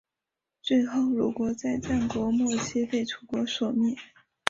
[0.63, 3.95] 最后鲁国在战国末期被楚国所灭。